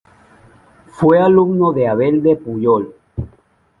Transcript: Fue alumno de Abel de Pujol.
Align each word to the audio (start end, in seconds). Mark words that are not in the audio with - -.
Fue 0.87 1.19
alumno 1.21 1.73
de 1.73 1.87
Abel 1.87 2.23
de 2.23 2.35
Pujol. 2.35 2.95